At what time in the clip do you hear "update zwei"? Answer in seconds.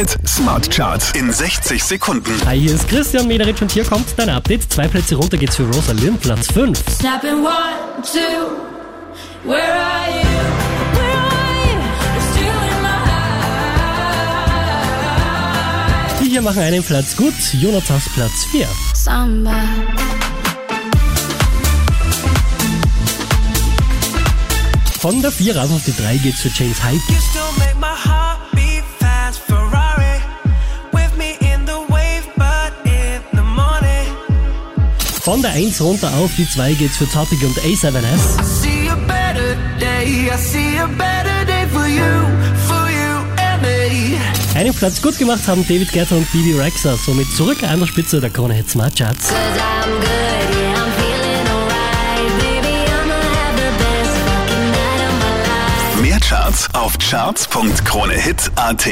4.30-4.88